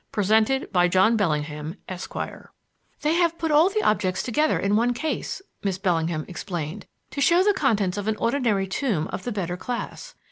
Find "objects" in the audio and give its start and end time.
3.83-4.23